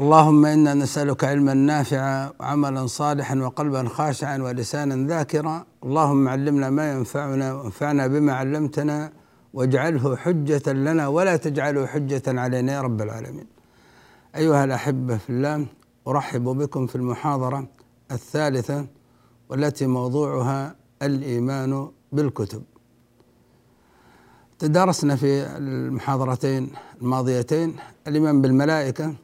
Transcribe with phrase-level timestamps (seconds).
[0.00, 7.54] اللهم إنا نسألك علما نافعا وعملا صالحا وقلبا خاشعا ولسانا ذاكرا، اللهم علمنا ما ينفعنا
[7.54, 9.12] وانفعنا بما علمتنا
[9.54, 13.46] واجعله حجة لنا ولا تجعله حجة علينا يا رب العالمين.
[14.36, 15.66] أيها الأحبة في الله
[16.08, 17.66] أرحب بكم في المحاضرة
[18.10, 18.86] الثالثة
[19.48, 22.62] والتي موضوعها الإيمان بالكتب
[24.58, 26.70] تدارسنا في المحاضرتين
[27.02, 27.76] الماضيتين
[28.08, 29.14] الإيمان بالملائكة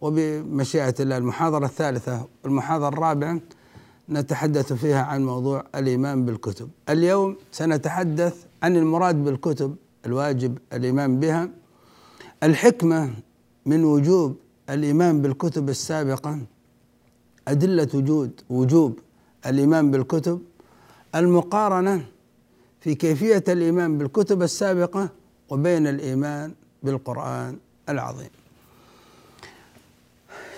[0.00, 1.16] وبمشيئة الله.
[1.16, 3.40] المحاضرة الثالثة والمحاضرة الرابعة
[4.08, 6.70] نتحدث فيها عن موضوع الإيمان بالكتب.
[6.88, 11.48] اليوم سنتحدث عن المراد بالكتب الواجب الإيمان بها.
[12.42, 13.10] الحكمة
[13.66, 14.36] من وجوب
[14.70, 16.38] الإيمان بالكتب السابقة
[17.48, 18.98] أدلة وجود وجوب
[19.46, 20.42] الإيمان بالكتب.
[21.14, 22.06] المقارنة
[22.80, 25.08] في كيفية الإيمان بالكتب السابقة
[25.48, 27.56] وبين الإيمان بالقرآن
[27.88, 28.30] العظيم.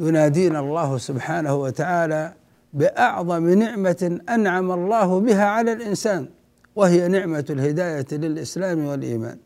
[0.00, 2.32] ينادينا الله سبحانه وتعالى
[2.72, 6.28] بأعظم نعمة أنعم الله بها على الإنسان
[6.76, 9.38] وهي نعمة الهداية للإسلام والإيمان.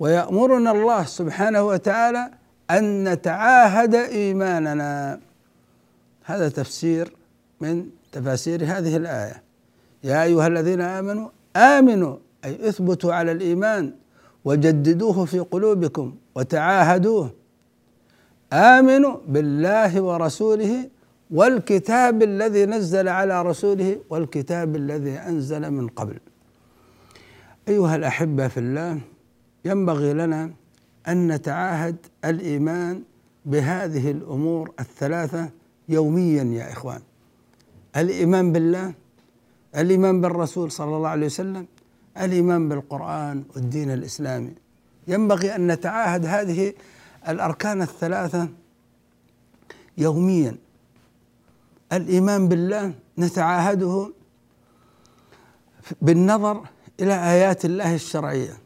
[0.00, 2.30] ويأمرنا الله سبحانه وتعالى
[2.70, 5.20] أن نتعاهد إيماننا.
[6.24, 7.16] هذا تفسير
[7.60, 9.42] من تفاسير هذه الآية.
[10.04, 13.92] يا أيها الذين آمنوا آمنوا أي اثبتوا على الإيمان
[14.44, 17.41] وجددوه في قلوبكم وتعاهدوه
[18.52, 20.88] آمنوا بالله ورسوله
[21.30, 26.18] والكتاب الذي نزل على رسوله والكتاب الذي أنزل من قبل.
[27.68, 29.00] أيها الأحبة في الله
[29.64, 30.50] ينبغي لنا
[31.08, 33.02] أن نتعاهد الإيمان
[33.44, 35.50] بهذه الأمور الثلاثة
[35.88, 37.00] يوميا يا إخوان.
[37.96, 38.94] الإيمان بالله
[39.76, 41.66] الإيمان بالرسول صلى الله عليه وسلم
[42.20, 44.54] الإيمان بالقرآن والدين الإسلامي.
[45.08, 46.72] ينبغي أن نتعاهد هذه
[47.28, 48.48] الأركان الثلاثة
[49.98, 50.56] يوميا.
[51.92, 54.12] الإيمان بالله نتعاهده
[56.02, 56.66] بالنظر
[57.00, 58.58] إلى آيات الله الشرعية.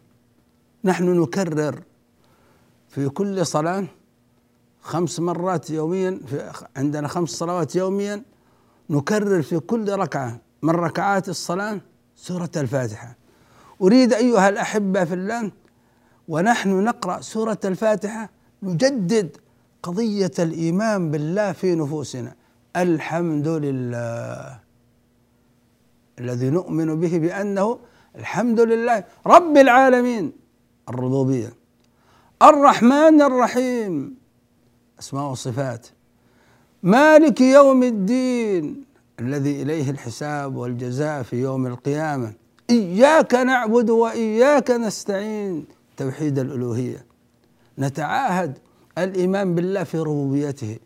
[0.85, 1.83] نحن نكرر
[2.89, 3.85] في كل صلاة
[4.81, 8.23] خمس مرات يوميا في عندنا خمس صلوات يوميا.
[8.91, 11.81] نكرر في كل ركعة من ركعات الصلاة
[12.17, 13.17] سورة الفاتحة.
[13.83, 15.53] أريد أيها الأحبة في الله
[16.29, 19.37] ونحن نقرأ سورة الفاتحة نجدد
[19.83, 22.35] قضية الإيمان بالله في نفوسنا.
[22.77, 24.59] الحمد لله
[26.19, 27.79] الذي نؤمن به بأنه
[28.17, 30.33] الحمد لله رب العالمين.
[30.89, 31.53] الربوبية.
[32.43, 34.15] الرحمن الرحيم.
[35.01, 35.87] أسماء وصفات
[36.83, 38.85] مالك يوم الدين.
[39.21, 42.33] الذي إليه الحساب والجزاء في يوم القيامة.
[42.71, 45.65] إياك نعبد وإياك نستعين.
[45.97, 47.07] توحيد الألوهية.
[47.79, 48.59] نتعاهد
[48.99, 50.79] الإيمان بالله في ربوبيته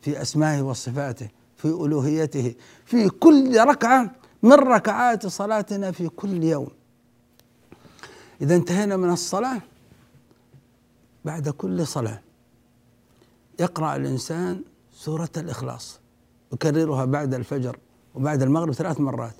[0.00, 2.54] في أسمائه وصفاته في ألوهيته
[2.84, 4.10] في كل ركعة
[4.42, 6.68] من ركعات صلاتنا في كل يوم.
[8.40, 9.60] إذا انتهينا من الصلاة
[11.24, 12.20] بعد كل صلاة.
[13.60, 14.62] يقرأ الإنسان
[14.92, 16.00] سورة الإخلاص
[16.52, 17.78] يكررها بعد الفجر
[18.14, 19.34] وبعد المغرب ثلاث مرات.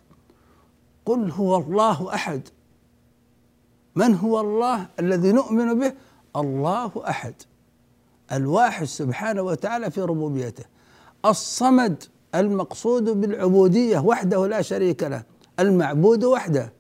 [1.05, 2.49] قل هو الله أحد.
[3.97, 5.93] من هو الله الذي نؤمن به؟
[6.37, 7.35] الله أحد
[8.33, 10.65] الواحد سبحانه وتعالى في ربوبيته.
[11.25, 12.03] الصمد
[12.35, 15.23] المقصود بالعبودية وحده لا شريك له
[15.61, 16.73] المعبود وحده.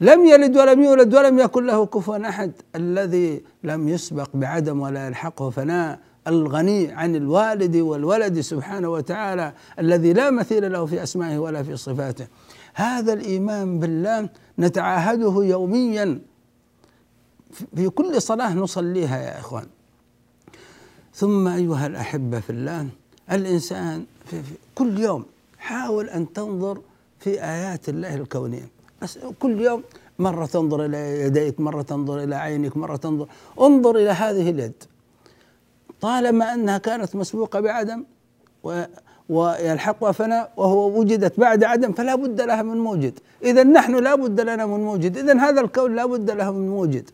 [0.00, 5.50] لم يلد ولم يولد ولم يكن له كفوا أحد الذي لم يسبق بعدم ولا يلحقه
[5.50, 11.76] فناء الغني عن الوالد والولد سبحانه وتعالى الذي لا مثيل له في أسمائه ولا في
[11.76, 12.26] صفاته.
[12.74, 14.28] هذا الإيمان بالله
[14.58, 16.20] نتعاهده يوميا
[17.76, 19.66] في كل صلاة نصليها يا إخوان.
[21.14, 22.88] ثم أيها الأحبة في الله
[23.32, 25.24] الإنسان في, في كل يوم
[25.58, 26.80] حاول أن تنظر
[27.18, 28.68] في آيات الله الكونية.
[29.38, 29.82] كل يوم
[30.18, 33.28] مرة تنظر إلى يديك مرة تنظر إلى عينك مرة تنظر
[33.60, 34.84] انظر إلى هذه اليد.
[36.00, 38.04] طالما أنها كانت مسبوقة بعدم
[38.62, 38.82] و
[39.28, 43.18] ويلحقها فناء وهو وجدت بعد عدم فلا بد لها من موجد.
[43.42, 45.16] اذا نحن لا بد لنا من موجد.
[45.16, 47.10] اذا هذا الكون لا بد له من موجد.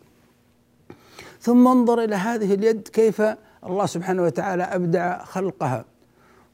[1.41, 3.23] ثم انظر إلى هذه اليد كيف
[3.67, 5.85] الله سبحانه وتعالى أبدع خلقها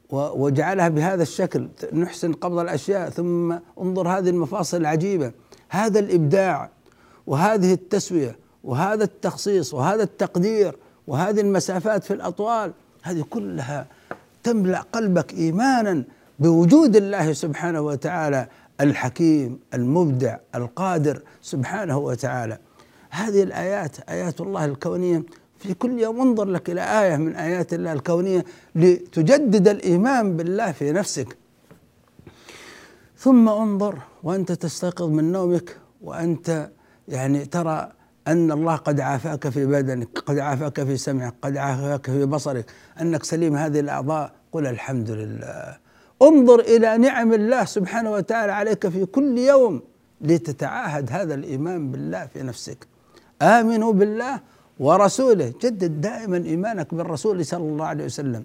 [0.09, 5.31] وجعلها بهذا الشكل نحسن قبض الأشياء ثم انظر هذه المفاصل العجيبة.
[5.69, 6.69] هذا الإبداع
[7.27, 10.75] وهذه التسوية وهذا التخصيص وهذا التقدير
[11.07, 12.71] وهذه المسافات في الأطوال
[13.01, 13.87] هذه كلها
[14.43, 16.03] تملأ قلبك إيمانا
[16.39, 18.47] بوجود الله سبحانه وتعالى
[18.81, 22.57] الحكيم المبدع القادر سبحانه وتعالى.
[23.13, 25.23] هذه الآيات آيات الله الكونية.
[25.57, 28.45] في كل يوم انظر لك إلى آية من آيات الله الكونية
[28.75, 31.37] لتجدد الإيمان بالله في نفسك.
[33.17, 36.69] ثم انظر وأنت تستيقظ من نومك وأنت
[37.07, 37.91] يعني ترى
[38.27, 42.65] أن الله قد عافاك في بدنك قد عافاك في سمعك قد عافاك في بصرك
[43.01, 44.31] أنك سليم هذه الأعضاء.
[44.51, 45.77] قل الحمد لله.
[46.21, 49.81] انظر إلى نعم الله سبحانه وتعالى عليك في كل يوم
[50.21, 52.87] لتتعاهد هذا الإيمان بالله في نفسك.
[53.41, 54.39] آمنوا بالله
[54.79, 55.53] ورسوله.
[55.61, 58.43] جدد دائما إيمانك بالرسول صلى الله عليه وسلم.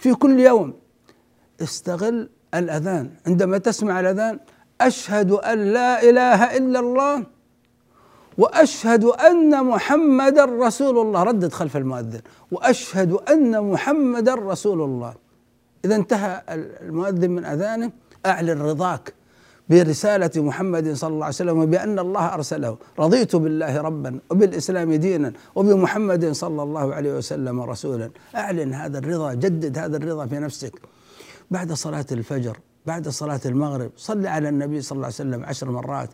[0.00, 0.74] في كل يوم
[1.62, 3.10] استغل الأذان.
[3.26, 4.38] عندما تسمع الأذان
[4.80, 7.26] أشهد أن لا إله إلا الله
[8.38, 11.22] وأشهد أن محمدا رسول الله.
[11.22, 12.20] ردد خلف المؤذن.
[12.50, 15.14] وأشهد أن محمدا رسول الله.
[15.84, 16.42] إذا انتهى
[16.82, 17.90] المؤذن من أذانه
[18.26, 19.17] أعلن رضاك.
[19.70, 22.78] برسالة محمد صلى الله عليه وسلم وبأن الله أرسله.
[22.98, 28.10] رضيت بالله ربا وبالإسلام دينا وبمحمد صلى الله عليه وسلم رسولا.
[28.36, 30.74] أعلن هذا الرضا جدد هذا الرضا في نفسك.
[31.50, 36.10] بعد صلاة الفجر بعد صلاة المغرب صل على النبي صلى الله عليه وسلم عشر مرات.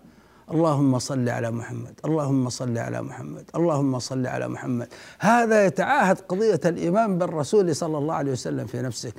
[0.50, 4.88] اللهم صل على محمد اللهم صل على محمد اللهم صل على محمد.
[5.18, 9.14] هذا يتعاهد قضية الإيمان بالرسول صلى الله عليه وسلم في نفسك.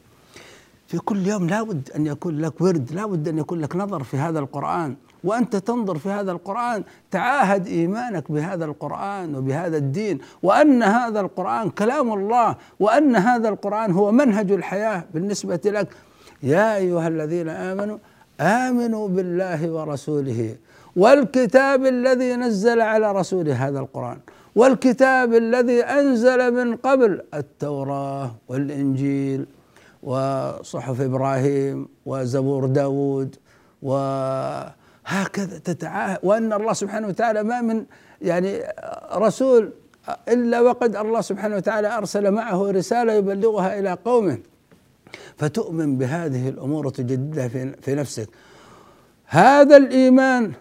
[0.87, 4.39] في كل يوم لابد أن يكون لك ورد لابد أن يكون لك نظر في هذا
[4.39, 4.95] القرآن.
[5.23, 10.19] وأنت تنظر في هذا القرآن تعاهد إيمانك بهذا القرآن وبهذا الدين.
[10.43, 15.87] وأن هذا القرآن كلام الله وأن هذا القرآن هو منهج الحياة بالنسبة لك.
[16.43, 17.97] يا أيها الذين آمنوا
[18.39, 20.55] آمنوا بالله ورسوله
[20.95, 24.17] والكتاب الذي نزل على رسوله هذا القرآن.
[24.55, 29.45] والكتاب الذي أنزل من قبل التوراة والإنجيل.
[30.05, 33.35] وصحف إبراهيم وزبور داود
[33.81, 37.85] وهكذا تتعاهد وأن الله سبحانه وتعالى ما من
[38.21, 38.63] يعني
[39.13, 39.73] رسول
[40.29, 44.37] إلا وقد الله سبحانه وتعالى أرسل معه رسالة يبلغها إلى قومه.
[45.37, 47.47] فتؤمن بهذه الأمور وتجددها
[47.81, 48.29] في نفسك.
[49.25, 50.51] هذا الإيمان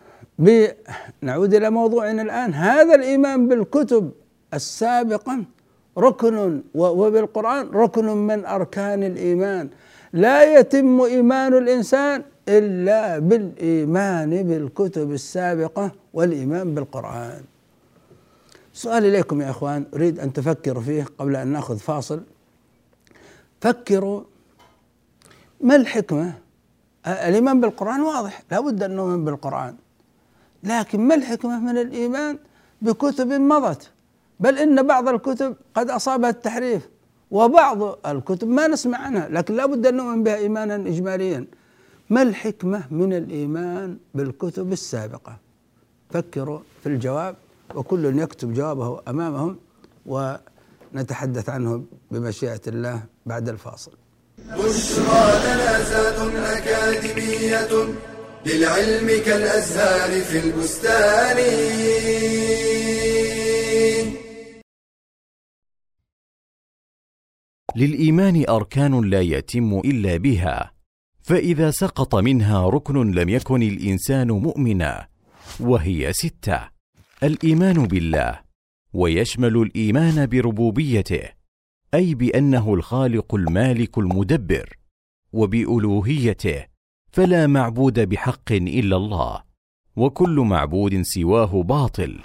[1.22, 2.54] نعود إلى موضوعنا الآن.
[2.54, 4.10] هذا الإيمان بالكتب
[4.54, 5.44] السابقة
[5.98, 9.68] ركن وبالقرآن ركن من أركان الإيمان.
[10.12, 17.42] لا يتم إيمان الإنسان إلا بالإيمان بالكتب السابقة والإيمان بالقرآن.
[18.72, 22.22] سؤال إليكم يا أخوان أريد أن تفكروا فيه قبل أن نأخذ فاصل.
[23.60, 24.22] فكروا
[25.60, 26.32] ما الحكمة؟
[27.06, 29.74] الإيمان بالقرآن واضح لا بد أن نؤمن بالقرآن.
[30.64, 32.38] لكن ما الحكمة من الإيمان
[32.82, 33.90] بكتب مضت؟
[34.40, 36.88] بل إن بعض الكتب قد أصابها التحريف
[37.30, 41.46] وبعض الكتب ما نسمع عنها لكن لا بد أن نؤمن بها إيمانا إجماليا.
[42.10, 45.36] ما الحكمة من الإيمان بالكتب السابقة؟
[46.10, 47.36] فكروا في الجواب
[47.74, 49.56] وكل يكتب جوابه أمامهم
[50.06, 53.92] ونتحدث عنه بمشيئة الله بعد الفاصل.
[54.38, 57.94] بشرى لنا أكاديمية
[58.46, 61.38] للعلم كالأزهار في البستان.
[67.76, 70.72] للإيمان أركان لا يتم إلا بها
[71.22, 75.06] فإذا سقط منها ركن لم يكن الإنسان مؤمنا
[75.60, 76.60] وهي ستة.
[77.22, 78.40] الإيمان بالله
[78.92, 81.28] ويشمل الإيمان بربوبيته
[81.94, 84.76] أي بأنه الخالق المالك المدبر
[85.32, 86.64] وبألوهيته
[87.12, 89.42] فلا معبود بحق إلا الله
[89.96, 92.20] وكل معبود سواه باطل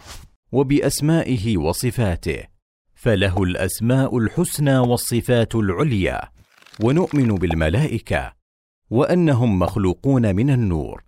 [0.52, 2.59] وبأسمائه وصفاته.
[3.02, 6.22] فله الأسماء الحسنى والصفات العليا
[6.84, 8.34] ونؤمن بالملائكة
[8.90, 11.04] وأنهم مخلوقون من النور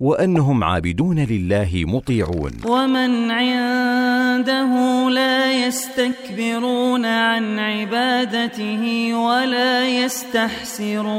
[0.00, 2.52] وأنهم عابدون لله مطيعون.
[2.66, 4.72] ومن عنده
[5.10, 11.10] لا يستكبرون عن عبادته ولا يستحسرون.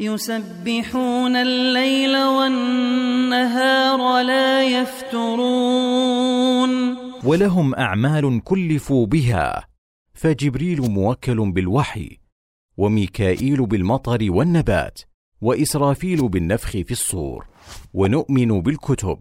[0.00, 6.06] يسبحون الليل والنهار لا يفترون.
[7.26, 9.66] ولهم أعمال كلفوا بها.
[10.14, 12.18] فجبريل موكل بالوحي
[12.76, 15.00] وميكائيل بالمطر والنبات
[15.40, 17.46] وإسرافيل بالنفخ في الصور
[17.94, 19.18] ونؤمن بالكتب.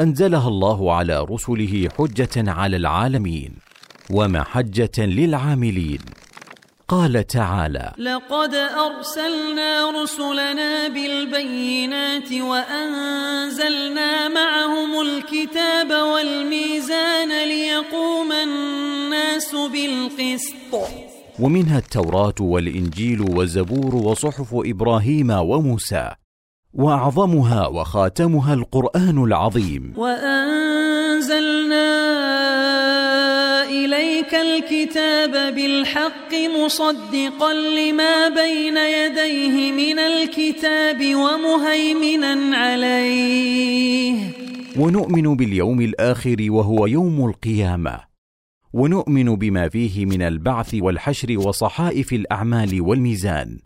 [0.00, 3.52] أنزلها الله على رسله حجة على العالمين
[4.10, 6.00] ومحجة للعاملين.
[6.88, 20.90] قال تعالى لقد أرسلنا رسلنا بالبينات وأنزلنا معهم الكتاب والميزان ليقوم الناس بالقسط.
[21.40, 26.10] ومنها التوراة والإنجيل والزبور وصحف إبراهيم وموسى
[26.74, 29.94] وأعظمها وخاتمها القرآن العظيم.
[29.96, 30.83] وانزلنا
[34.34, 44.30] الكتاب بالحق مصدقا لما بين يديه من الكتاب ومهيمنا عليه.
[44.78, 48.00] ونؤمن باليوم الآخر وهو يوم القيامة.
[48.72, 53.58] ونؤمن بما فيه من البعث والحشر وصحائف الأعمال والميزان.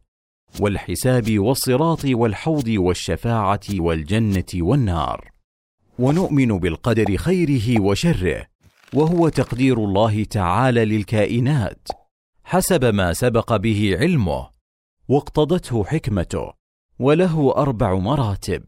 [0.60, 5.30] والحساب والصراط والحوض والشفاعة والجنة والنار.
[5.98, 8.57] ونؤمن بالقدر خيره وشره.
[8.94, 11.88] وهو تقدير الله تعالى للكائنات
[12.44, 14.48] حسب ما سبق به علمه
[15.08, 16.52] واقتضته حكمته
[16.98, 18.62] وله أربع مراتب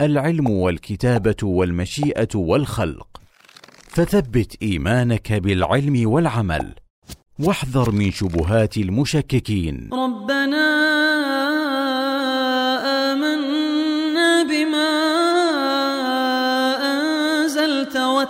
[0.00, 3.20] العلم والكتابة والمشيئة والخلق.
[3.88, 6.74] فثبت إيمانك بالعلم والعمل
[7.38, 9.90] واحذر من شبهات المشككين.
[9.92, 10.66] ربنا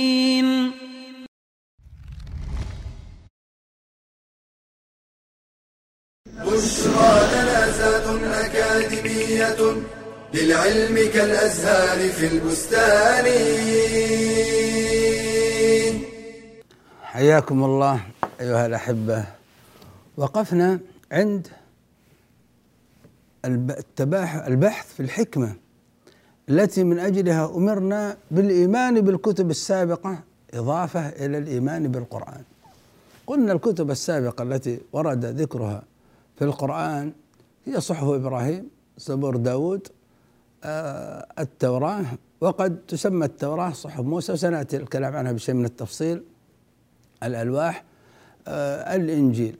[6.27, 9.83] بشرى لنا زاد أكاديمية
[10.35, 13.27] للعلم كالأزهار في البستان.
[17.03, 18.01] حياكم الله
[18.41, 19.25] أيها الأحبة.
[20.17, 20.81] وقفنا
[21.13, 21.49] عند
[23.45, 25.55] البحث في الحكمة
[26.49, 30.19] التي من أجلها أمرنا بالإيمان بالكتب السابقة
[30.55, 32.43] إضافة إلى الإيمان بالقرآن.
[33.27, 35.83] قلنا الكتب السابقة التي ورد ذكرها
[36.37, 37.13] في القرآن
[37.65, 38.69] هي صحف إبراهيم
[38.99, 39.89] زبور داود
[40.65, 42.05] آه، التوراة
[42.41, 46.23] وقد تسمى التوراة صحف موسى وسنأتي الكلام عنها بشيء من التفصيل.
[47.23, 47.85] الألواح
[48.49, 49.57] آه، الإنجيل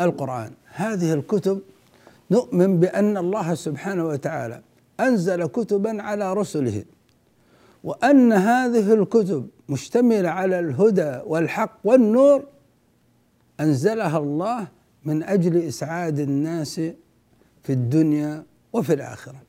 [0.00, 1.60] القرآن هذه الكتب
[2.32, 4.62] نؤمن بأن الله سبحانه وتعالى
[5.00, 6.84] أنزل كتبا على رسله
[7.84, 12.44] وأن هذه الكتب مشتملة على الهدى والحق والنور
[13.60, 14.68] أنزلها الله
[15.04, 16.74] من أجل إسعاد الناس
[17.62, 19.42] في الدنيا وفي الآخرة.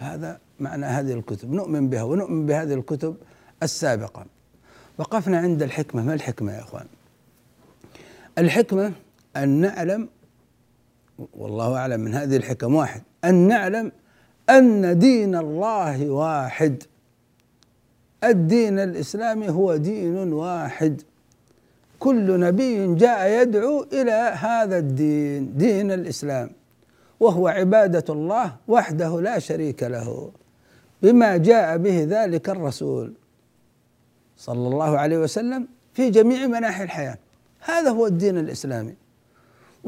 [0.00, 1.52] هذا معنى هذه الكتب.
[1.52, 3.16] نؤمن بها ونؤمن بهذه الكتب
[3.62, 4.26] السابقة.
[4.98, 6.02] وقفنا عند الحكمة.
[6.02, 6.86] ما الحكمة يا أخوان؟
[8.38, 8.92] الحكمة
[9.36, 10.08] أن نعلم
[11.34, 13.92] والله أعلم من هذه الحكم واحد أن نعلم
[14.50, 16.82] أن دين الله واحد.
[18.24, 21.02] الدين الإسلامي هو دين واحد.
[21.98, 26.50] كل نبي جاء يدعو إلى هذا الدين دين الإسلام
[27.20, 30.30] وهو عبادة الله وحده لا شريك له
[31.02, 33.12] بما جاء به ذلك الرسول
[34.36, 37.18] صلى الله عليه وسلم في جميع مناحي الحياة.
[37.60, 38.94] هذا هو الدين الإسلامي.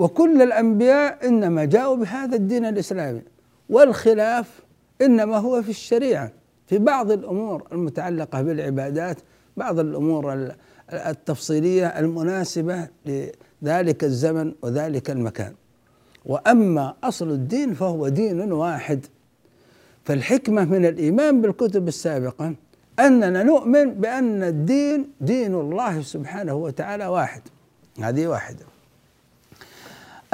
[0.00, 3.22] وكل الأنبياء إنما جاءوا بهذا الدين الإسلامي
[3.70, 4.60] والخلاف
[5.02, 6.32] إنما هو في الشريعة
[6.66, 9.16] في بعض الأمور المتعلقة بالعبادات
[9.56, 10.54] بعض الأمور ال-
[10.92, 12.88] التفصيلية المناسبة
[13.62, 15.52] لذلك الزمن وذلك المكان.
[16.26, 19.06] وأما أصل الدين فهو دين واحد.
[20.04, 22.54] فالحكمة من الإيمان بالكتب السابقة
[22.98, 27.42] أننا نؤمن بأن الدين دين الله سبحانه وتعالى واحد
[28.00, 28.64] هذه واحدة.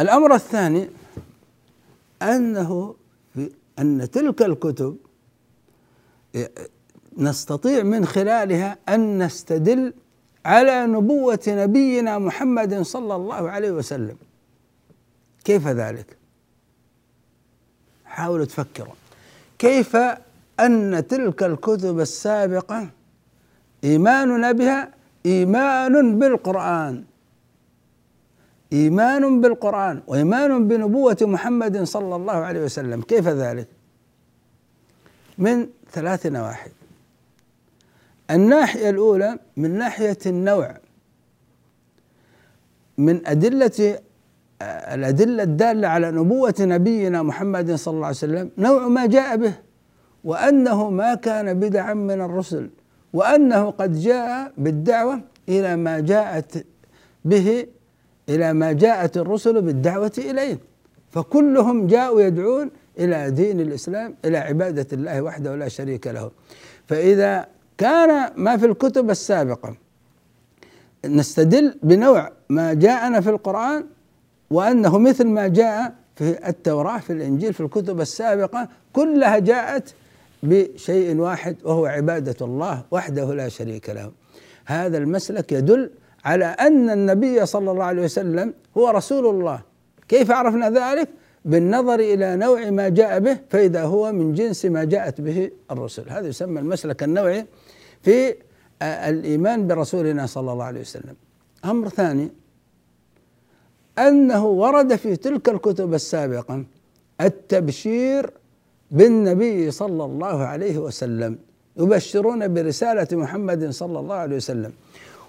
[0.01, 0.89] الأمر الثاني
[3.35, 4.97] في أن تلك الكتب
[7.19, 9.93] نستطيع من خلالها أن نستدل
[10.45, 14.17] على نبوة نبينا محمد صلى الله عليه وسلم.
[15.45, 16.17] كيف ذلك؟
[18.05, 18.95] حاولوا تفكروا.
[19.59, 19.97] كيف
[20.61, 22.89] أن تلك الكتب السابقة
[23.85, 24.91] إيماننا بها؟
[25.27, 27.05] إيمان بالقرآن.
[28.73, 33.03] إيمان بالقرآن وإيمان بنبوة محمد صلى الله عليه وسلم.
[33.03, 33.69] كيف ذلك؟
[35.39, 36.71] من ثلاث نواحي.
[38.31, 40.77] الناحية الأولى من ناحية النوع
[42.99, 43.99] من أدلة
[44.63, 48.51] الأدلة الدالة على نبوة نبينا محمد صلى الله عليه وسلم.
[48.59, 49.55] نوع ما جاء به
[50.25, 52.71] وأنه ما كان بدعا من الرسل
[53.13, 56.67] وأنه قد جاء بالدعوة إلى ما جاءت
[57.25, 57.67] به
[58.29, 60.59] إلى ما جاءت الرسل بالدعوة إليه
[61.11, 66.31] فكلهم جاءوا يدعون إلى دين الإسلام إلى عبادة الله وحده لا شريك له.
[66.87, 67.47] فإذا
[67.79, 69.77] كان ما في الكتب السابقة
[71.05, 73.85] نستدل بنوع ما جاءنا في القرآن
[74.51, 79.95] وأنه مثل ما جاء في التوراة في الإنجيل في الكتب السابقة كلها جاءت
[80.43, 84.13] بشيء واحد وهو عبادة الله وحده لا شريك له.
[84.67, 85.91] هذا المسلك يدل
[86.27, 89.59] على أن النبي صلى الله عليه وسلم هو رسول الله.
[90.09, 91.09] كيف عرفنا ذلك؟
[91.45, 96.11] بالنظر إلى نوع ما جاء به فإذا هو من جنس ما جاءت به الرسل.
[96.11, 97.47] هذا يسمى المسلك النوعي
[98.03, 98.35] في
[98.83, 101.17] الإيمان برسولنا صلى الله عليه وسلم.
[101.65, 102.29] أمر ثاني
[103.99, 106.65] أنه ورد في تلك الكتب السابقة
[107.21, 108.31] التبشير
[108.91, 111.39] بالنبي صلى الله عليه وسلم
[111.77, 114.73] يبشرون برسالة محمد صلى الله عليه وسلم.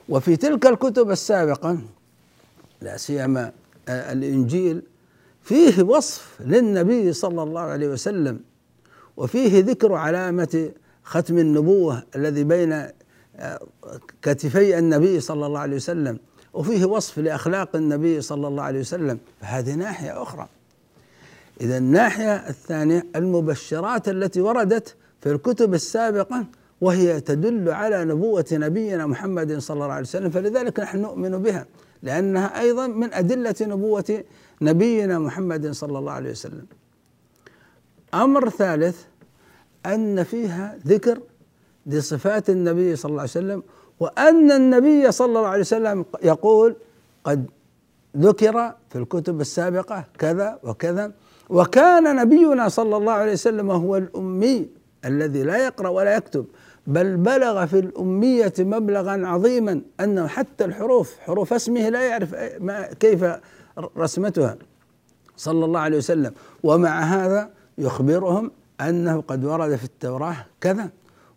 [0.10, 1.78] وفي تلك الكتب السابقة
[2.82, 3.52] لا سيما
[3.90, 4.82] الإنجيل
[5.42, 8.40] فيه وصف للنبي صلى الله عليه وسلم
[9.18, 10.72] وفيه ذكر علامة
[11.04, 12.88] ختم النبوة الذي بين
[14.22, 16.20] كتفي النبي صلى الله عليه وسلم
[16.54, 19.20] وفيه وصف لأخلاق النبي صلى الله عليه وسلم.
[19.42, 20.48] فهذه ناحية أخرى.
[21.62, 26.46] إذا الناحية الثانية المبشرات التي وردت في الكتب السابقة
[26.82, 31.66] وهي تدل على نبوة نبينا محمد صلى الله عليه وسلم فلذلك نحن نؤمن بها
[32.04, 34.24] لأنها أيضا من أدلة نبوة
[34.62, 36.66] نبينا محمد صلى الله عليه وسلم.
[38.14, 39.04] أمر ثالث
[39.86, 41.20] أن فيها ذكر
[41.86, 43.64] لصفات النبي صلى الله عليه وسلم
[44.00, 46.76] وأن النبي صلى الله عليه وسلم يقول
[47.24, 47.46] قد
[48.18, 51.12] ذكر في الكتب السابقة كذا وكذا
[51.50, 54.70] وكان نبينا صلى الله عليه وسلم هو الأمي
[55.06, 56.46] الذي لا يقرأ ولا يكتب.
[56.88, 63.26] بل بلغ في الأمية مبلغا عظيما أنه حتى الحروف حروف اسمه لا يعرف ما كيف
[63.98, 64.58] رسمتها.
[65.38, 66.34] صلى الله عليه وسلم.
[66.64, 70.90] ومع هذا يخبرهم أنه قد ورد في التوراة كذا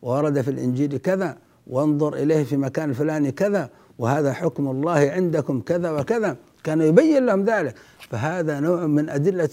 [0.03, 1.37] ورد في الإنجيل كذا
[1.67, 6.37] وانظر إليه في مكان فلاني كذا وهذا حكم الله عندكم كذا وكذا.
[6.65, 7.75] كان يبين لهم ذلك.
[8.11, 9.49] فهذا نوع من أدلة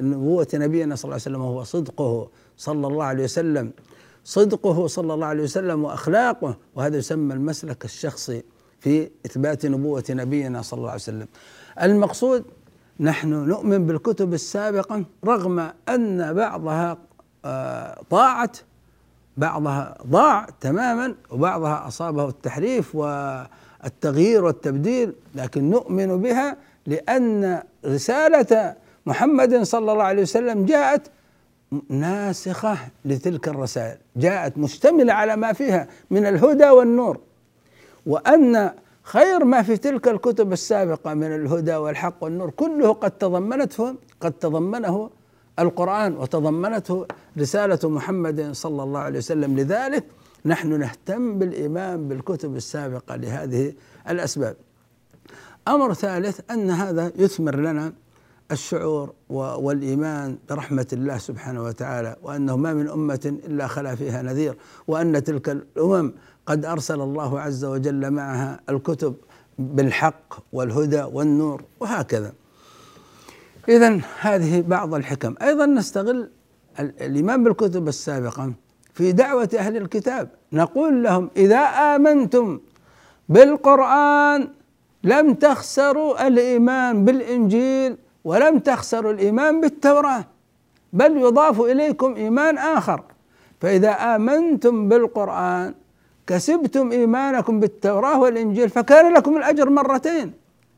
[0.00, 3.70] نبوة نبينا صلى الله عليه وسلم وهو صدقه صلى الله عليه وسلم.
[4.26, 8.42] صدقه صلى الله عليه وسلم وأخلاقه وهذا يسمى المسلك الشخصي
[8.80, 11.26] في إثبات نبوة نبينا صلى الله عليه وسلم.
[11.82, 12.44] المقصود
[13.00, 16.98] نحن نؤمن بالكتب السابقة رغم أن بعضها
[17.44, 18.56] آه، ضاعت
[19.36, 28.74] بعضها ضاع تماما وبعضها أصابه التحريف والتغيير والتبديل لكن نؤمن بها لأن رسالة
[29.06, 31.10] محمد صلى الله عليه وسلم جاءت
[31.88, 33.98] ناسخة لتلك الرسائل.
[34.16, 37.20] جاءت مشتملة على ما فيها من الهدى والنور
[38.06, 38.70] وأن
[39.02, 45.10] خير ما في تلك الكتب السابقة من الهدى والحق والنور كله قد تضمنته قد تضمنه
[45.58, 47.06] القرآن وتضمنته
[47.38, 49.56] رسالة محمد صلى الله عليه وسلم.
[49.58, 50.04] لذلك
[50.46, 53.72] نحن نهتم بالإيمان بالكتب السابقة لهذه
[54.08, 54.56] الأسباب.
[55.68, 57.92] أمر ثالث أن هذا يثمر لنا
[58.52, 64.56] الشعور والإيمان برحمة الله سبحانه وتعالى وأنه ما من أمة إلا خلا فيها نذير
[64.88, 66.12] وأن تلك الأمم
[66.46, 69.14] قد أرسل الله عز وجل معها الكتب
[69.58, 72.32] بالحق والهدى والنور وهكذا.
[73.68, 75.34] إذا هذه بعض الحكم.
[75.42, 76.30] أيضا نستغل
[76.80, 78.52] الإيمان بالكتب السابقة
[78.94, 80.28] في دعوة أهل الكتاب.
[80.52, 82.60] نقول لهم إذا آمنتم
[83.28, 84.48] بالقرآن
[85.04, 90.24] لم تخسروا الإيمان بالإنجيل ولم تخسروا الإيمان بالتوراة
[90.92, 93.00] بل يضاف إليكم إيمان آخر.
[93.60, 95.74] فإذا آمنتم بالقرآن
[96.26, 100.32] كسبتم إيمانكم بالتوراة والإنجيل فكان لكم الأجر مرتين.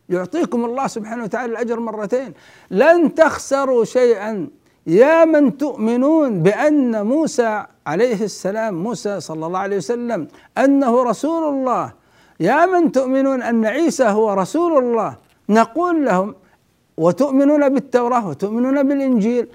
[0.08, 2.32] يعطيكم الله سبحانه وتعالى الأجر مرتين.
[2.70, 4.48] لن تخسروا شيئا.
[4.86, 11.92] يا من تؤمنون بأن موسى عليه السلام موسى صلى الله عليه وسلم أنه رسول الله.
[12.40, 15.16] يا من تؤمنون أن عيسى هو رسول الله.
[15.48, 16.34] نقول لهم
[16.98, 19.46] وتؤمنون بالتوراة وتؤمنون بالإنجيل.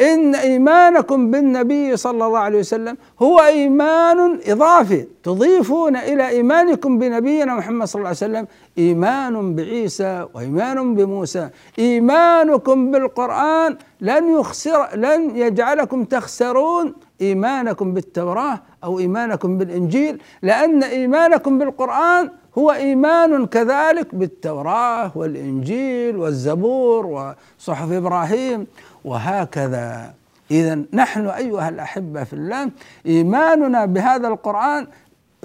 [0.00, 5.06] إن إيمانكم بالنبي صلى الله عليه وسلم هو إيمان إضافي.
[5.24, 8.46] تضيفون إلى إيمانكم بنبينا محمد صلى الله عليه وسلم
[8.78, 11.48] إيمان بعيسى وإيمان بموسى.
[11.78, 22.30] إيمانكم بالقرآن لن يخسر لن يجعلكم تخسرون إيمانكم بالتوراة أو إيمانكم بالإنجيل لأن إيمانكم بالقرآن
[22.58, 28.66] هو إيمان كذلك بالتوراة والإنجيل والزبور وصحف إبراهيم
[29.04, 30.14] وهكذا.
[30.50, 32.70] إذا نحن أيها الأحبة في الله
[33.06, 34.86] إيماننا بهذا القرآن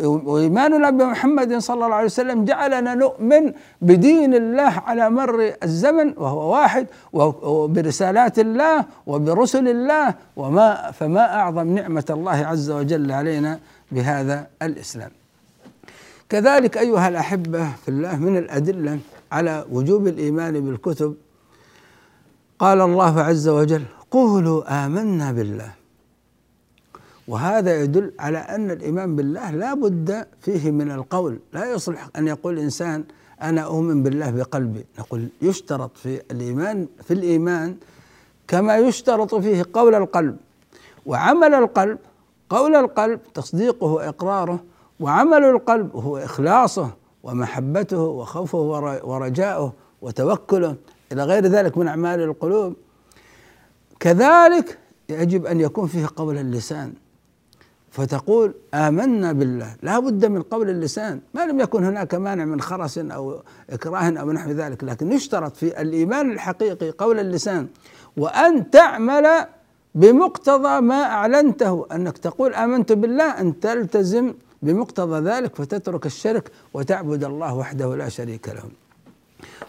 [0.03, 6.87] وإيماننا بمحمد صلى الله عليه وسلم جعلنا نؤمن بدين الله على مر الزمن وهو واحد
[7.13, 13.59] وبرسالات الله وبرسل الله وما فما أعظم نعمة الله عز وجل علينا
[13.91, 15.20] بهذا الإسلام.
[16.31, 18.99] كذلك أيها الأحبة في الله من الأدلة
[19.31, 21.15] على وجوب الإيمان بالكتب
[22.59, 25.71] قال الله عز وجل قولوا آمنا بالله
[27.27, 31.39] وهذا يدل على أن الإيمان بالله لا بد فيه من القول.
[31.53, 33.03] لا يصلح أن يقول إنسان
[33.41, 37.75] أنا أؤمن بالله بقلبي نقول يشترط في الإيمان في الإيمان
[38.47, 40.37] كما يشترط فيه قول القلب.
[41.05, 41.97] وعمل القلب
[42.49, 44.70] قول القلب تصديقه وإقراره
[45.01, 46.89] وعمل القلب هو إخلاصه
[47.23, 48.57] ومحبته وخوفه
[49.03, 50.75] ورجاؤه وتوكله.
[51.11, 52.73] إلى غير ذلك من أعمال القلوب.
[53.99, 54.77] كذلك
[55.09, 56.93] يجب أن يكون فيه قول اللسان.
[57.91, 59.75] فتقول آمنا بالله.
[59.81, 61.19] لا بد من قول اللسان.
[61.33, 65.81] ما لم يكن هناك مانع من خرس أو إكراه أو نحو ذلك لكن يشترط في
[65.81, 67.67] الإيمان الحقيقي قول اللسان.
[68.17, 69.27] وأن تعمل
[69.95, 71.85] بمقتضى ما أعلنته.
[71.91, 78.49] أنك تقول آمنت بالله أن تلتزم بمقتضى ذلك فتترك الشرك وتعبد الله وحده لا شريك
[78.49, 78.63] له.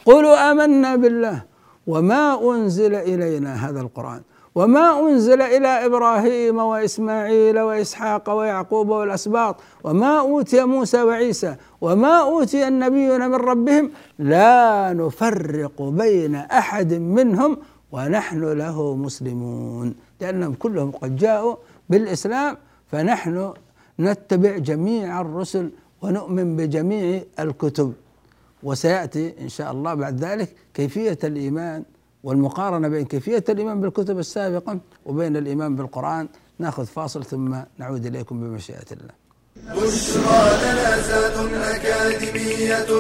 [0.05, 1.43] قولوا آمنا بالله
[1.87, 4.23] وما أنزل إلينا هذا القرآن
[4.55, 13.29] وما أنزل إلى إبراهيم وإسماعيل وإسحاق ويعقوب والأسباط وما أوتي موسى وعيسى وما أوتي النبيون
[13.31, 17.57] من ربهم لا نفرق بين أحد منهم
[17.93, 19.95] ونحن له مسلمون.
[20.21, 21.57] لأنهم كلهم قد جاءوا
[21.89, 22.57] بالإسلام
[22.93, 23.53] فنحن
[24.03, 25.67] نتبع جميع الرسل
[26.03, 27.93] ونؤمن بجميع الكتب
[28.62, 31.81] وسيأتي إن شاء الله بعد ذلك كيفية الإيمان
[32.25, 38.88] والمقارنة بين كيفية الإيمان بالكتب السابقة وبين الإيمان بالقرآن نأخذ فاصل ثم نعود إليكم بمشيئة
[38.93, 39.15] الله.
[39.77, 42.91] بشرى لنا أكاديمية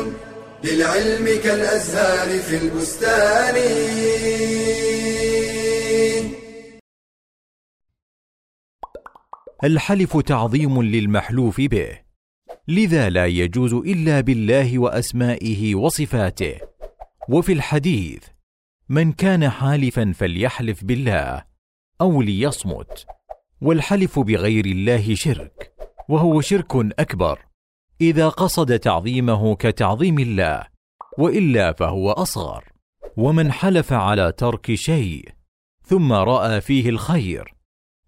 [0.64, 3.56] للعلم كالأزهار في البستان.
[9.64, 11.98] الحلف تعظيم للمحلوف به.
[12.68, 16.58] لذا لا يجوز إلا بالله وأسمائه وصفاته.
[17.28, 18.24] وفي الحديث
[18.88, 21.44] من كان حالفا فليحلف بالله
[22.00, 23.06] أو ليصمت
[23.60, 25.72] والحلف بغير الله شرك
[26.08, 27.38] وهو شرك أكبر.
[28.00, 30.66] إذا قصد تعظيمه كتعظيم الله
[31.18, 32.64] وإلا فهو أصغر.
[33.16, 35.28] ومن حلف على ترك شيء
[35.84, 37.61] ثم رأى فيه الخير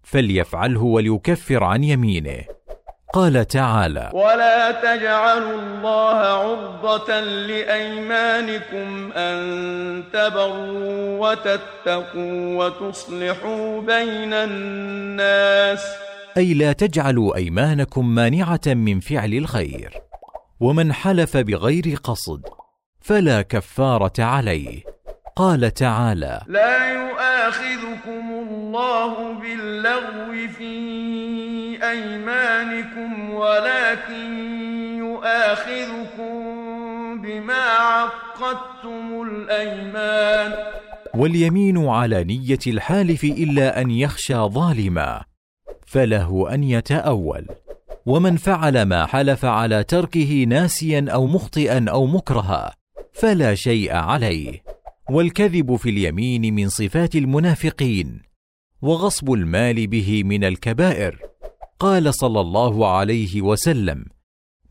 [0.05, 2.45] فليفعله وليكفر عن يمينه.
[3.13, 15.85] قال تعالى ولا تجعلوا الله عرضة لأيمانكم أن تبروا وتتقوا وتصلحوا بين الناس.
[16.37, 19.93] أي لا تجعلوا أيمانكم مانعة من فعل الخير.
[20.59, 22.41] ومن حلف بغير قصد
[23.01, 24.94] فلا كفارة عليه.
[25.37, 30.73] قال تعالى لا يؤاخذكم الله باللغو في
[31.83, 34.37] أيمانكم ولكن
[34.97, 36.35] يؤاخذكم
[37.21, 40.53] بما عقدتم الأيمان.
[41.15, 45.23] واليمين على نية الحالف إلا أن يخشى ظالما
[45.87, 47.47] فله أن يتأول.
[48.05, 52.75] ومن فعل ما حلف على تركه ناسيا أو مخطئا أو مكرها
[53.13, 54.65] فلا شيء عليه.
[55.09, 58.21] والكذب في اليمين من صفات المنافقين
[58.81, 61.19] وغصب المال به من الكبائر.
[61.79, 64.05] قال صلى الله عليه وسلم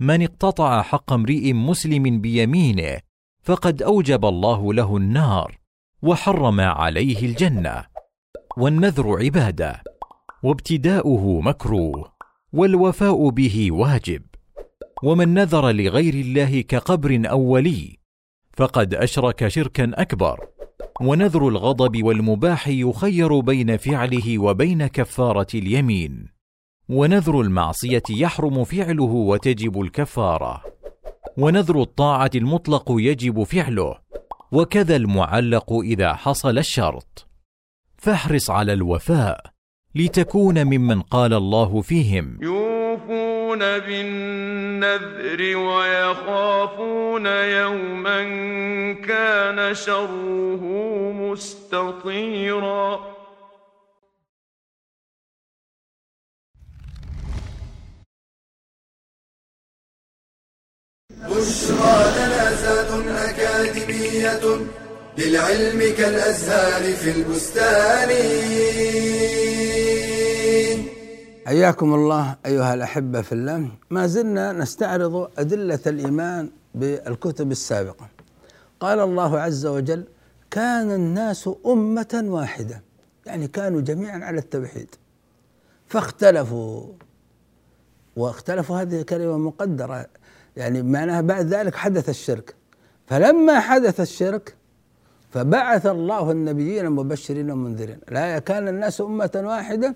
[0.00, 3.00] من اقتطع حق امرئ مسلم بيمينه
[3.42, 5.58] فقد أوجب الله له النار
[6.02, 7.84] وحرم عليه الجنة
[8.56, 9.82] والنذر عباده
[10.42, 12.12] وابتداؤه مكروه
[12.52, 14.22] والوفاء به واجب.
[15.02, 18.03] ومن نذر لغير الله كقبر أو ولي
[18.56, 20.40] فقد أشرك شركا أكبر.
[21.00, 26.28] ونذر الغضب والمباح يخير بين فعله وبين كفارة اليمين.
[26.88, 30.62] ونذر المعصية يحرم فعله وتجب الكفارة.
[31.38, 33.94] ونذر الطاعة المطلق يجب فعله.
[34.52, 37.26] وكذا المعلق إذا حصل الشرط.
[37.96, 39.54] فاحرص على الوفاء
[39.94, 42.38] لتكون ممن قال الله فيهم.
[43.54, 48.22] يوفون بالنذر ويخافون يوما
[48.92, 50.62] كان شره
[51.12, 53.14] مستطيرا.
[61.10, 64.66] بشرى لنا زاد أكاديمية
[65.18, 68.10] للعلم كالأزهار في البستان.
[71.44, 73.68] حياكم الله أيها الأحبة في الله.
[73.90, 78.09] ما زلنا نستعرض أدلة الإيمان بالكتب السابقة.
[78.80, 80.04] قال الله عز وجل
[80.50, 82.83] كان الناس أمة واحدة.
[83.26, 84.88] يعني كانوا جميعا على التوحيد.
[85.87, 86.87] فاختلفوا.
[88.16, 90.07] واختلفوا هذه كلمة مقدرة.
[90.57, 92.54] يعني معناها بعد ذلك حدث الشرك.
[93.07, 94.54] فلما حدث الشرك
[95.30, 97.98] فبعث الله النبيين مبشرين ومنذرين.
[98.11, 99.94] لا كان الناس أمة واحدة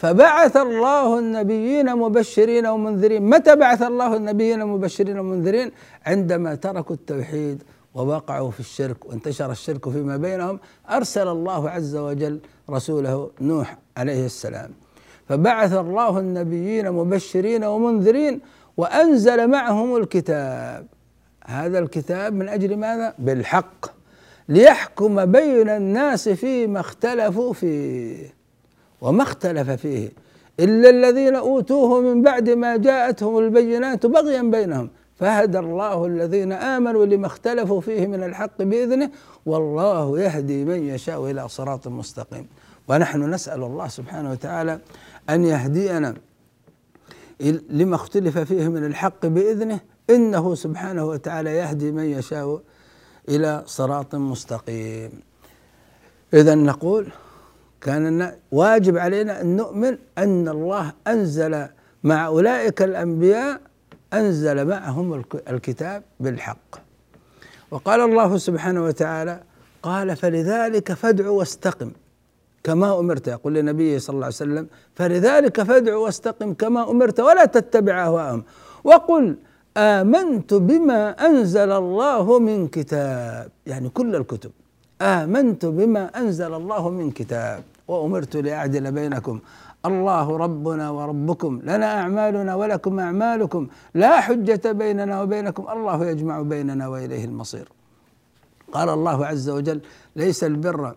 [0.00, 3.22] فبعث الله النبيين مبشرين ومنذرين.
[3.30, 5.70] متى بعث الله النبيين مبشرين ومنذرين؟
[6.06, 7.62] عندما تركوا التوحيد
[7.94, 10.60] ووقعوا في الشرك وانتشر الشرك فيما بينهم
[10.90, 14.70] أرسل الله عز وجل رسوله نوح عليه السلام.
[15.28, 18.40] فبعث الله النبيين مبشرين ومنذرين
[18.76, 20.86] وأنزل معهم الكتاب.
[21.46, 23.86] هذا الكتاب من أجل ماذا؟ بالحق.
[24.48, 28.39] ليحكم بين الناس فيما اختلفوا فيه.
[29.00, 30.12] وما اختلف فيه
[30.60, 34.90] إلا الذين أوتوه من بعد ما جاءتهم البينات بغيا بينهم.
[35.16, 39.10] فهدى الله الذين آمنوا لما اختلفوا فيه من الحق بإذنه
[39.46, 42.46] والله يهدي من يشاء إلى صراط مستقيم.
[42.88, 44.78] ونحن نسأل الله سبحانه وتعالى
[45.30, 46.14] أن يهدينا
[47.70, 49.80] لما اختلف فيه من الحق بإذنه.
[50.10, 52.60] إنه سبحانه وتعالى يهدي من يشاء
[53.28, 55.10] إلى صراط مستقيم.
[56.34, 57.06] إذا نقول
[57.80, 61.66] كان واجب علينا أن نؤمن أن الله أنزل
[62.04, 63.60] مع أولئك الأنبياء
[64.12, 66.76] أنزل معهم الكتاب بالحق.
[67.70, 69.40] وقال الله سبحانه وتعالى
[69.82, 71.90] قال فلذلك فادع واستقم
[72.64, 73.28] كما أمرت.
[73.28, 78.42] يقول لنبيه صلى الله عليه وسلم فلذلك فادع واستقم كما أمرت ولا تتبع أهواءهم.
[78.84, 79.36] وقل
[79.76, 83.50] آمنت بما أنزل الله من كتاب.
[83.66, 84.50] يعني كل الكتب.
[85.02, 87.62] آمنت بما أنزل الله من كتاب.
[87.90, 89.36] وأمرت لأعدل بينكم.
[89.88, 93.62] الله ربنا وربكم لنا أعمالنا ولكم أعمالكم.
[93.94, 95.64] لا حجة بيننا وبينكم.
[95.74, 97.68] الله يجمع بيننا وإليه المصير.
[98.72, 99.80] قال الله عز وجل
[100.16, 100.94] ليس البر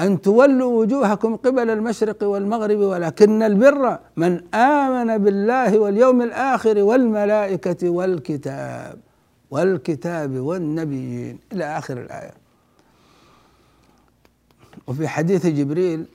[0.00, 8.98] أن تولوا وجوهكم قبل المشرق والمغرب ولكن البر من آمن بالله واليوم الآخر والملائكة والكتاب
[9.50, 11.38] والكتاب والنبيين.
[11.52, 12.41] إلى آخر الآية.
[14.92, 16.06] وفي حديث جبريل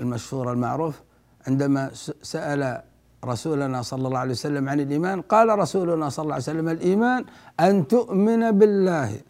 [0.00, 1.00] المشهور المعروف
[1.46, 1.90] عندما
[2.22, 2.82] سأل
[3.24, 7.24] رسولنا صلى الله عليه وسلم عن الإيمان قال رسولنا صلى الله عليه وسلم الإيمان
[7.60, 9.20] أن تؤمن بالله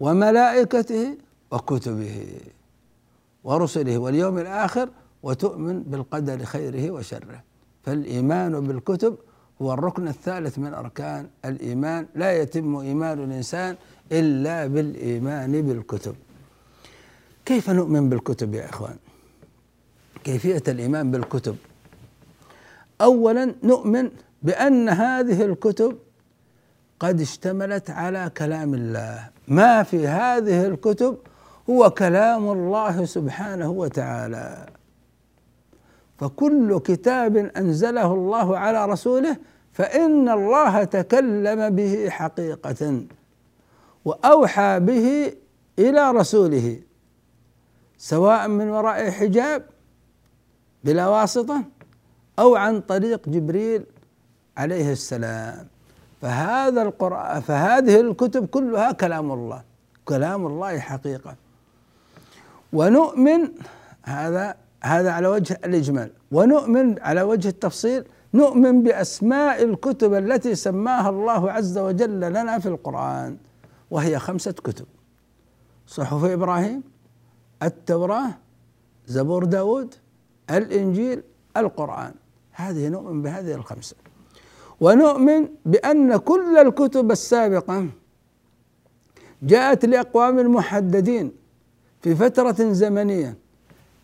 [0.00, 1.16] وملائكته
[1.50, 2.26] وكتبه
[3.44, 4.88] ورسله واليوم الآخر
[5.22, 7.42] وتؤمن بالقدر خيره وشره.
[7.82, 9.16] فالإيمان بالكتب
[9.62, 12.06] هو الركن الثالث من أركان الإيمان.
[12.14, 13.76] لا يتم إيمان الإنسان
[14.12, 16.14] إلا بالإيمان بالكتب.
[17.50, 18.96] كيف نؤمن بالكتب يا إخوان؟
[20.24, 21.56] كيفية الإيمان بالكتب.
[23.00, 24.10] أولا نؤمن
[24.42, 25.98] بأن هذه الكتب
[27.00, 29.28] قد اشتملت على كلام الله.
[29.48, 31.18] ما في هذه الكتب
[31.70, 34.66] هو كلام الله سبحانه وتعالى.
[36.18, 39.36] فكل كتاب أنزله الله على رسوله
[39.72, 43.02] فإن الله تكلم به حقيقة
[44.04, 45.32] وأوحى به
[45.78, 46.89] إلى رسوله.
[48.00, 49.62] سواء من وراء حجاب
[50.84, 51.64] بلا واسطة
[52.38, 53.84] أو عن طريق جبريل
[54.56, 55.66] عليه السلام.
[56.22, 59.62] فهذا القرآن فهذه الكتب كلها كلام الله
[60.04, 61.36] كلام الله حقيقة.
[62.72, 63.48] ونؤمن
[64.02, 66.10] هذا هذا على وجه الإجمال.
[66.32, 73.36] ونؤمن على وجه التفصيل نؤمن بأسماء الكتب التي سماها الله عز وجل لنا في القرآن
[73.90, 74.86] وهي خمسة كتب.
[75.86, 76.89] صحف إبراهيم
[77.62, 78.30] التوراة
[79.06, 79.94] زبور داود
[80.50, 81.22] الإنجيل
[81.56, 82.14] القرآن.
[82.52, 83.96] هذه نؤمن بهذه الخمسة.
[84.80, 87.86] ونؤمن بأن كل الكتب السابقة
[89.42, 91.32] جاءت لأقوام محددين
[92.02, 93.36] في فترة زمنية.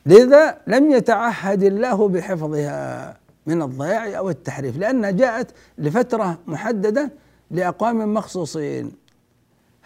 [0.07, 3.17] لذا لم يتعهد الله بحفظها
[3.47, 7.11] من الضياع أو التحريف لأنها جاءت لفترة محددة
[7.51, 8.93] لأقوام مخصوصين.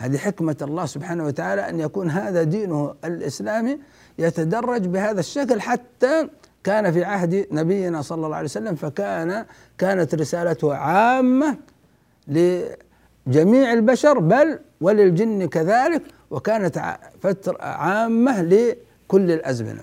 [0.01, 3.79] هذه حكمة الله سبحانه وتعالى أن يكون هذا دينه الإسلامي
[4.19, 6.29] يتدرج بهذا الشكل حتى
[6.65, 9.45] كان في عهد نبينا صلى الله عليه وسلم فكان
[9.79, 11.57] كانت رسالته عامة
[12.29, 19.83] لجميع البشر بل وللجن كذلك وكانت فترة عامة لكل الأزمنة.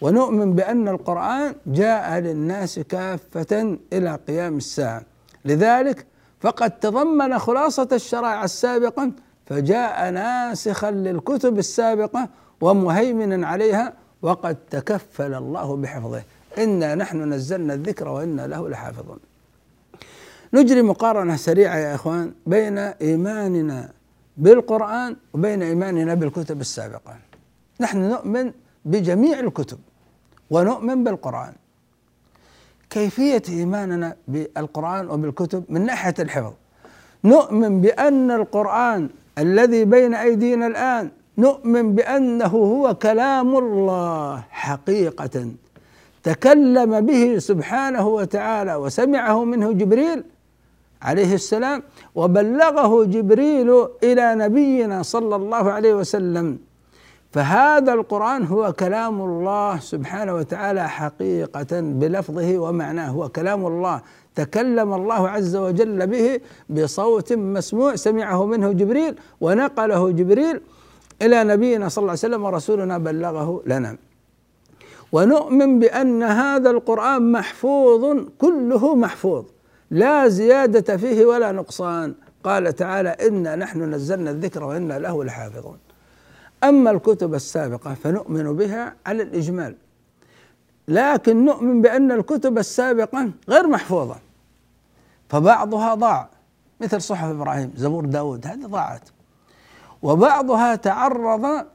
[0.00, 5.02] ونؤمن بأن القرآن جاء للناس كافة إلى قيام الساعة.
[5.44, 6.06] لذلك
[6.40, 9.10] فقد تضمن خلاصة الشرائع السابقة
[9.46, 12.28] فجاء ناسخا للكتب السابقة
[12.60, 16.22] ومهيمنا عليها وقد تكفل الله بحفظه.
[16.58, 19.18] إنا نحن نزلنا الذكر وإنا له لحافظون.
[20.54, 23.90] نجري مقارنة سريعة يا إخوان بين إيماننا
[24.36, 27.16] بالقرآن وبين إيماننا بالكتب السابقة.
[27.80, 28.52] نحن نؤمن
[28.84, 29.78] بجميع الكتب
[30.50, 31.52] ونؤمن بالقرآن.
[32.90, 36.52] كيفية إيماننا بالقرآن وبالكتب من ناحية الحفظ؟
[37.24, 45.50] نؤمن بأن القرآن الذي بين أيدينا الآن نؤمن بأنه هو كلام الله حقيقة.
[46.22, 50.24] تكلم به سبحانه وتعالى وسمعه منه جبريل
[51.02, 51.82] عليه السلام
[52.14, 56.58] وبلغه جبريل إلى نبينا صلى الله عليه وسلم.
[57.32, 63.08] فهذا القرآن هو كلام الله سبحانه وتعالى حقيقة بلفظه ومعناه.
[63.08, 64.00] هو كلام الله.
[64.34, 70.60] تكلم الله عز وجل به بصوت مسموع سمعه منه جبريل ونقله جبريل
[71.22, 73.96] إلى نبينا صلى الله عليه وسلم ورسولنا بلغه لنا.
[75.12, 79.44] ونؤمن بأن هذا القرآن محفوظ كله محفوظ
[79.90, 82.14] لا زيادة فيه ولا نقصان.
[82.44, 85.78] قال تعالى إنا نحن نزلنا الذكر وإنا له لحافظون.
[86.64, 89.74] أما الكتب السابقة فنؤمن بها على الإجمال.
[90.88, 94.16] لكن نؤمن بأن الكتب السابقة غير محفوظة.
[95.28, 96.28] فبعضها ضاع
[96.80, 99.08] مثل صحف إبراهيم زبور داود هذه ضاعت.
[100.02, 101.66] وبعضها تعرض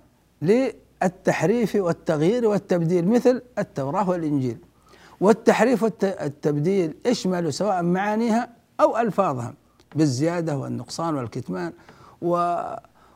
[0.41, 4.57] للتحريف والتغيير والتبديل مثل التوراة والإنجيل.
[5.21, 9.53] والتحريف والتبديل يشمل سواء معانيها أو ألفاظها
[9.95, 11.73] بالزيادة والنقصان والكتمان.
[12.21, 12.61] و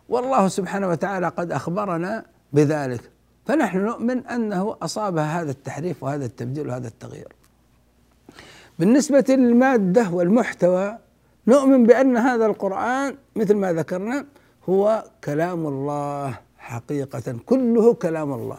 [0.10, 3.13] والله سبحانه وتعالى قد أخبرنا بذلك.
[3.46, 7.34] فنحن نؤمن أنه اصابها هذا التحريف وهذا التبديل وهذا التغيير.
[8.80, 10.98] بالنسبة للمادة والمحتوى
[11.48, 14.26] نؤمن بأن هذا القرآن مثل ما ذكرنا
[14.70, 18.58] هو كلام الله حقيقة كله كلام الله.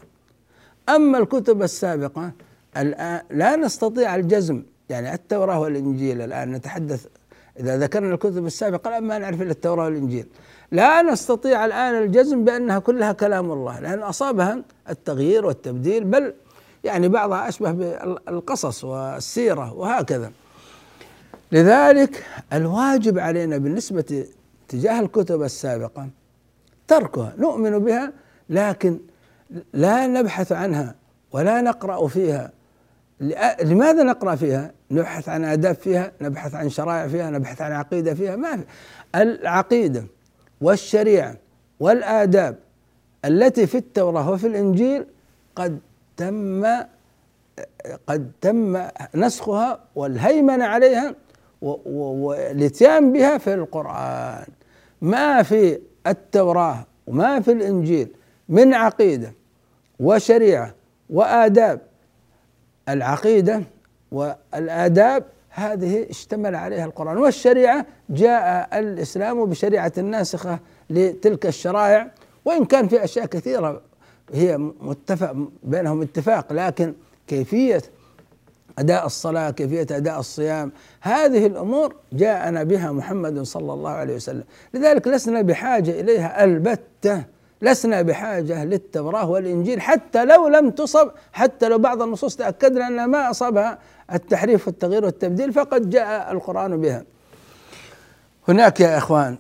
[0.89, 2.33] أما الكتب السابقة
[2.77, 7.07] الآن لا نستطيع الجزم يعني التوراة والإنجيل الآن نتحدث
[7.61, 10.27] إذا ذكرنا الكتب السابقة الآن ما نعرف إلا التوراة والإنجيل
[10.75, 16.35] لا نستطيع الآن الجزم بأنها كلها كلام الله لأن أصابها التغيير والتبديل بل
[16.85, 20.33] يعني بعضها أشبه بالقصص والسيرة وهكذا.
[21.53, 24.27] لذلك الواجب علينا بالنسبة
[24.69, 26.09] تجاه الكتب السابقة
[26.89, 28.13] تركها نؤمن بها
[28.49, 28.99] لكن
[29.73, 30.95] لا نبحث عنها
[31.33, 32.51] ولا نقرأ فيها.
[33.63, 38.37] لماذا نقرأ فيها؟ نبحث عن آداب فيها، نبحث عن شرائع فيها، نبحث عن عقيدة فيها،
[38.37, 38.65] ما في.
[39.15, 40.05] العقيدة
[40.61, 41.37] والشريعة
[41.81, 42.57] والآداب
[43.25, 45.07] التي في التوراة وفي الإنجيل
[45.57, 45.79] قد
[46.17, 46.67] تم
[48.07, 51.15] قد تم نسخها والهيمنة عليها
[51.63, 54.47] والاتيان بها في القرآن.
[55.03, 58.09] ما في التوراة وما في الإنجيل
[58.49, 59.33] من عقيدة
[60.01, 60.75] وشريعة
[61.11, 61.81] وآداب
[62.89, 63.63] العقيدة
[64.13, 67.19] والآداب هذه اشتمل عليها القرآن.
[67.19, 70.59] والشريعة جاء الإسلام بشريعة ناسخة
[70.91, 72.11] لتلك الشرائع
[72.45, 73.81] وإن كان في أشياء كثيرة
[74.33, 76.95] هي متفق بينهم اتفاق لكن
[77.27, 77.83] كيفية
[78.79, 84.45] أداء الصلاة كيفية أداء الصيام هذه الأمور جاءنا بها محمد صلى الله عليه وسلم.
[84.75, 87.25] لذلك لسنا بحاجة إليها البتة
[87.63, 93.31] لسنا بحاجة للتوراة والإنجيل حتى لو لم تصب حتى لو بعض النصوص تأكدنا أن ما
[93.31, 93.79] أصابها
[94.13, 97.05] التحريف والتغيير والتبديل فقد جاء القرآن بها.
[98.49, 99.39] هناك يا إخوان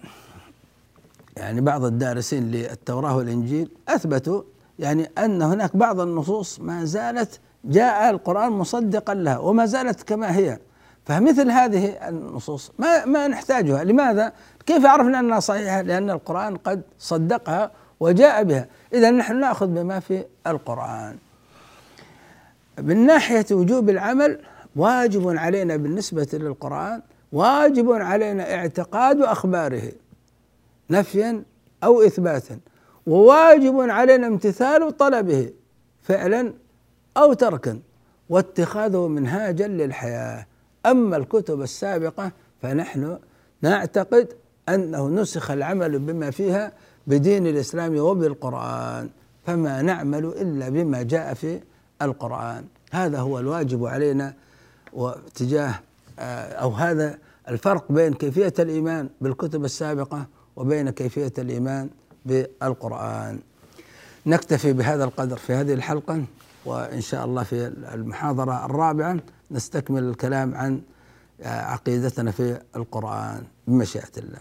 [1.36, 4.42] يعني بعض الدارسين للتوراة والإنجيل أثبتوا
[4.78, 10.58] يعني أن هناك بعض النصوص ما زالت جاء القرآن مصدقا لها وما زالت كما هي.
[11.06, 13.84] فمثل هذه النصوص ما ما نحتاجها.
[13.84, 14.32] لماذا؟
[14.66, 17.70] كيف عرفنا أنها صحيحة؟ لأن القرآن قد صدقها
[18.00, 18.66] وجاء بها.
[18.92, 21.16] إذا نحن نأخذ بما في القرآن.
[22.78, 24.40] من ناحية وجوب العمل
[24.76, 27.02] واجب علينا بالنسبة للقرآن
[27.32, 29.92] واجب علينا اعتقاد أخباره
[30.90, 31.42] نفيا
[31.84, 32.58] أو إثباتا
[33.06, 35.50] وواجب علينا امتثال طلبه
[36.02, 36.52] فعلا
[37.16, 37.78] أو تركا
[38.28, 40.46] واتخاذه منهاجا للحياة.
[40.86, 43.18] أما الكتب السابقة فنحن
[43.62, 44.28] نعتقد
[44.68, 46.72] أنه نسخ العمل بما فيها
[47.06, 49.08] بدين الإسلام وبالقرآن
[49.46, 51.60] فما نعمل إلا بما جاء في
[52.02, 52.64] القرآن.
[52.90, 54.34] هذا هو الواجب علينا
[54.94, 55.74] واتجاه
[56.18, 57.18] آه، أو هذا
[57.48, 60.26] الفرق بين كيفية الإيمان بالكتب السابقة
[60.56, 61.90] وبين كيفية الإيمان
[62.26, 63.40] بالقرآن.
[64.26, 66.24] نكتفي بهذا القدر في هذه الحلقة
[66.64, 69.16] وإن شاء الله في المحاضرة الرابعة
[69.50, 70.82] نستكمل الكلام عن
[71.42, 74.38] آه، عقيدتنا في القرآن بمشيئة الله.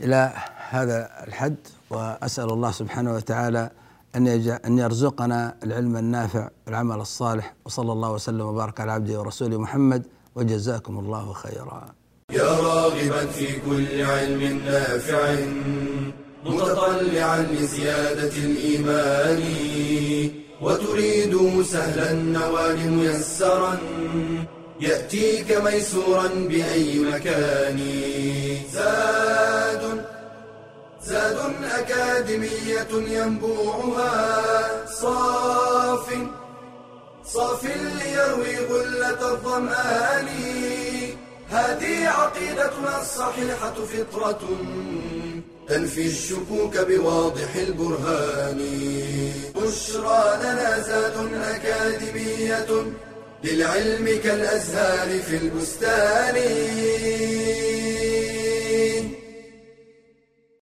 [0.00, 0.32] إلى
[0.68, 1.56] هذا الحد
[1.90, 3.70] وأسأل الله سبحانه وتعالى
[4.18, 4.26] أن
[4.68, 10.02] أن يرزقنا العلم النافع والعمل الصالح وصلى الله وسلم وبارك على عبده ورسوله محمد
[10.36, 11.80] وجزاكم الله خيرا.
[12.32, 15.22] يا راغبا في كل علم نافع
[16.46, 19.42] متطلعا لزيادة الإيمان
[20.62, 23.78] وتريد سهلا النوال ميسرا
[24.80, 27.78] يأتيك ميسورا بأي مكان.
[28.72, 29.82] زاد
[31.08, 34.86] زاد أكاديمية ينبوعها.
[34.86, 36.06] صاف
[37.24, 40.28] صاف ليروي غلة الظمآن.
[41.50, 44.42] هذه عقيدتنا الصحيحة فطرة
[45.68, 48.60] تنفي الشكوك بواضح البرهان.
[49.56, 51.16] بشرى لنا زاد
[51.54, 52.70] أكاديمية
[53.44, 56.36] للعلم كالأزهار في البستان.